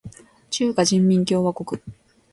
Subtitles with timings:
[0.49, 1.77] 中華人民共和国